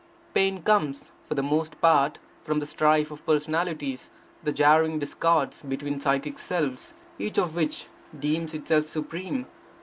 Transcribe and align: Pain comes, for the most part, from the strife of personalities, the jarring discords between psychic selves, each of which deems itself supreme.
Pain 0.33 0.63
comes, 0.63 1.11
for 1.27 1.35
the 1.35 1.43
most 1.43 1.79
part, 1.79 2.17
from 2.41 2.59
the 2.59 2.65
strife 2.65 3.11
of 3.11 3.23
personalities, 3.23 4.09
the 4.43 4.51
jarring 4.51 4.97
discords 4.97 5.61
between 5.61 5.99
psychic 5.99 6.39
selves, 6.39 6.95
each 7.19 7.37
of 7.37 7.55
which 7.55 7.85
deems 8.19 8.55
itself 8.55 8.87
supreme. 8.87 9.45